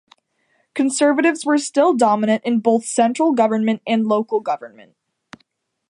[0.73, 4.95] Conservatives were still dominant in both central government and local government.